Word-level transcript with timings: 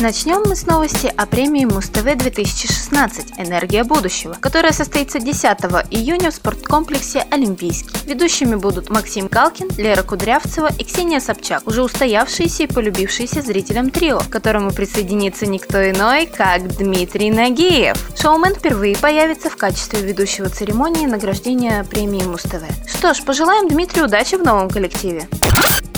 Начнем 0.00 0.42
мы 0.46 0.56
с 0.56 0.66
новости 0.66 1.12
о 1.16 1.24
премии 1.24 1.64
Муз-ТВ 1.64 2.02
2016 2.02 3.34
«Энергия 3.38 3.84
будущего», 3.84 4.36
которая 4.40 4.72
состоится 4.72 5.20
10 5.20 5.44
июня 5.90 6.32
в 6.32 6.34
спорткомплексе 6.34 7.24
«Олимпийский». 7.30 7.96
Ведущими 8.04 8.56
будут 8.56 8.90
Максим 8.90 9.28
Калкин, 9.28 9.68
Лера 9.78 10.02
Кудрявцева 10.02 10.68
и 10.78 10.84
Ксения 10.84 11.20
Собчак, 11.20 11.62
уже 11.66 11.82
устоявшиеся 11.82 12.64
и 12.64 12.66
полюбившиеся 12.66 13.40
зрителям 13.40 13.90
трио, 13.90 14.18
к 14.18 14.30
которому 14.30 14.72
присоединится 14.72 15.46
никто 15.46 15.78
иной, 15.88 16.26
как 16.26 16.76
Дмитрий 16.76 17.30
Нагиев. 17.30 17.96
Шоумен 18.20 18.56
впервые 18.56 18.96
появится 18.96 19.48
в 19.48 19.56
качестве 19.56 20.02
ведущего 20.02 20.48
церемонии 20.48 21.06
награждения 21.06 21.84
премии 21.84 22.24
Муз-ТВ. 22.24 22.64
Что 22.88 23.14
ж, 23.14 23.22
пожелаем 23.22 23.68
Дмитрию 23.68 24.06
удачи 24.06 24.34
в 24.34 24.42
новом 24.42 24.68
коллективе. 24.68 25.28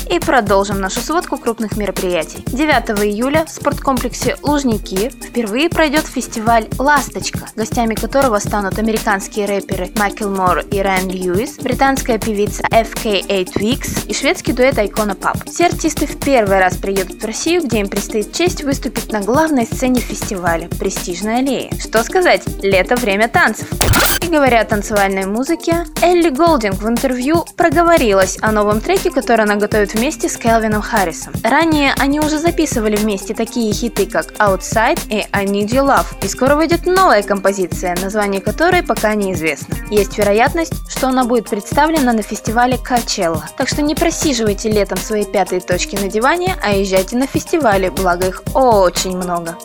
И 0.08 0.20
продолжим 0.20 0.80
нашу 0.80 1.00
сводку 1.00 1.36
крупных 1.36 1.76
мероприятий. 1.76 2.38
9 2.46 3.04
июля 3.04 3.44
в 3.44 3.50
спорткомплексе 3.50 4.36
Лужники 4.42 5.10
впервые 5.10 5.68
пройдет 5.68 6.06
фестиваль 6.06 6.68
«Ласточка», 6.78 7.48
гостями 7.56 7.94
которого 7.94 8.38
станут 8.38 8.78
американские 8.78 9.46
рэперы 9.46 9.90
Майкл 9.96 10.28
Мор 10.28 10.60
и 10.70 10.80
Райан 10.80 11.08
Льюис, 11.08 11.56
британская 11.58 12.18
певица 12.18 12.62
FK8 12.70 13.54
Weeks 13.56 14.06
и 14.06 14.14
шведский 14.14 14.52
дуэт 14.52 14.78
Icona 14.78 15.18
Pop. 15.18 15.50
Все 15.50 15.66
артисты 15.66 16.06
в 16.06 16.18
первый 16.20 16.60
раз 16.60 16.76
приедут 16.76 17.20
в 17.20 17.26
Россию, 17.26 17.64
где 17.64 17.80
им 17.80 17.88
предстоит 17.88 18.32
честь 18.32 18.62
выступить 18.62 19.10
на 19.10 19.20
главной 19.20 19.66
сцене 19.66 20.00
фестиваля– 20.00 20.68
Престижной 20.78 21.38
аллее. 21.38 21.72
Что 21.80 22.04
сказать, 22.04 22.42
лето– 22.62 22.94
время 22.96 23.28
танцев. 23.28 23.66
И 24.22 24.28
говоря 24.28 24.60
о 24.60 24.64
танцевальной 24.64 25.26
музыке, 25.26 25.84
Элли 26.02 26.30
Голдинг 26.30 26.82
в 26.82 26.88
интервью 26.88 27.44
проговорилась 27.56 28.38
о 28.40 28.52
новом 28.52 28.80
треке, 28.80 29.10
который 29.10 29.42
она 29.42 29.56
готовит 29.56 29.95
вместе 29.96 30.28
с 30.28 30.36
Келвином 30.36 30.82
Харрисом. 30.82 31.32
Ранее 31.42 31.94
они 31.98 32.20
уже 32.20 32.38
записывали 32.38 32.96
вместе 32.96 33.34
такие 33.34 33.72
хиты, 33.72 34.06
как 34.06 34.32
Outside 34.32 35.00
и 35.08 35.26
I 35.32 35.46
Need 35.46 35.68
Your 35.68 35.86
Love. 35.86 36.06
И 36.22 36.28
скоро 36.28 36.54
выйдет 36.54 36.86
новая 36.86 37.22
композиция, 37.22 37.96
название 38.02 38.40
которой 38.40 38.82
пока 38.82 39.14
неизвестно. 39.14 39.76
Есть 39.90 40.18
вероятность, 40.18 40.74
что 40.88 41.08
она 41.08 41.24
будет 41.24 41.48
представлена 41.48 42.12
на 42.12 42.22
фестивале 42.22 42.76
Coachella. 42.76 43.42
Так 43.56 43.68
что 43.68 43.82
не 43.82 43.94
просиживайте 43.94 44.70
летом 44.70 44.98
свои 44.98 45.24
пятые 45.24 45.60
точки 45.60 45.96
на 45.96 46.08
диване, 46.08 46.56
а 46.62 46.72
езжайте 46.72 47.16
на 47.16 47.26
фестивали, 47.26 47.88
благо 47.88 48.28
их 48.28 48.42
очень 48.54 49.16
много. 49.16 49.56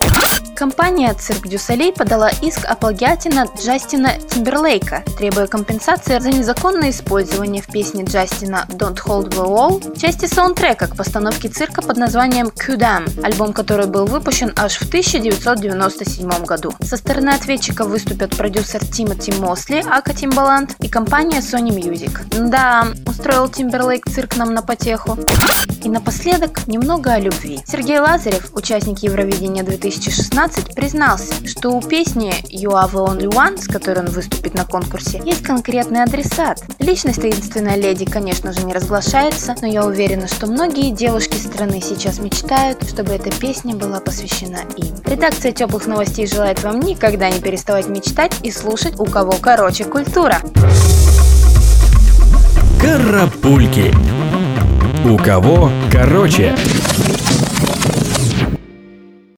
Компания 0.62 1.12
Цирк 1.16 1.48
Дю 1.48 1.58
подала 1.98 2.30
иск 2.30 2.66
о 2.66 2.76
плагиате 2.76 3.32
на 3.32 3.46
Джастина 3.46 4.12
Тимберлейка, 4.30 5.04
требуя 5.18 5.48
компенсации 5.48 6.20
за 6.20 6.30
незаконное 6.30 6.92
использование 6.92 7.64
в 7.64 7.66
песне 7.66 8.04
Джастина 8.04 8.68
Don't 8.70 9.00
Hold 9.04 9.30
the 9.30 9.44
Wall 9.44 10.00
части 10.00 10.28
саундтрека 10.28 10.86
к 10.86 10.96
постановке 10.96 11.50
цирка 11.50 11.82
под 11.82 11.98
названием 11.98 12.52
Quidam, 12.52 13.06
альбом 13.24 13.54
который 13.54 13.88
был 13.88 14.06
выпущен 14.06 14.54
аж 14.56 14.78
в 14.78 14.88
1997 14.88 16.30
году. 16.46 16.76
Со 16.84 16.96
стороны 16.96 17.30
ответчика 17.30 17.84
выступят 17.84 18.38
продюсер 18.38 18.86
Тимоти 18.86 19.32
Мосли, 19.40 19.84
aka 19.90 20.14
Тимбаланд 20.14 20.76
и 20.80 20.88
компания 20.88 21.40
Sony 21.40 21.70
Music. 21.70 22.22
Да, 22.50 22.86
устроил 23.08 23.50
Тимберлейк 23.50 24.08
цирк 24.08 24.38
нам 24.38 24.54
на 24.54 24.62
потеху. 24.62 25.18
И 25.84 25.90
напоследок 25.90 26.68
немного 26.68 27.14
о 27.14 27.20
любви. 27.20 27.62
Сергей 27.66 28.00
Лазарев, 28.00 28.52
участник 28.54 29.00
Евровидения 29.00 29.64
2016, 29.64 30.51
признался, 30.76 31.48
что 31.48 31.70
у 31.70 31.82
песни 31.82 32.34
You 32.52 32.72
Are 32.72 32.92
the 32.92 33.06
Only 33.06 33.30
One, 33.30 33.62
с 33.62 33.68
которой 33.68 34.00
он 34.00 34.12
выступит 34.12 34.54
на 34.54 34.66
конкурсе, 34.66 35.22
есть 35.24 35.44
конкретный 35.44 36.04
адресат. 36.04 36.64
Личность 36.80 37.22
таинственной 37.22 37.80
леди, 37.80 38.06
конечно 38.06 38.54
же, 38.54 38.64
не 38.64 38.74
разглашается, 38.74 39.56
но 39.62 39.68
я 39.68 39.86
уверена, 39.86 40.28
что 40.28 40.48
многие 40.48 40.92
девушки 40.92 41.36
страны 41.36 41.82
сейчас 41.82 42.20
мечтают, 42.20 42.84
чтобы 42.88 43.14
эта 43.14 43.32
песня 43.32 43.76
была 43.76 44.00
посвящена 44.00 44.60
им. 44.78 44.96
Редакция 45.06 45.52
теплых 45.52 45.88
новостей 45.88 46.28
желает 46.28 46.64
вам 46.64 46.80
никогда 46.80 47.30
не 47.30 47.40
переставать 47.40 47.88
мечтать 47.88 48.34
и 48.44 48.52
слушать 48.52 49.00
у 49.00 49.06
кого 49.06 49.34
короче 49.34 49.86
культура. 49.86 50.40
Карапульки. 52.82 53.94
У 55.06 55.18
кого 55.18 55.72
короче. 55.92 56.56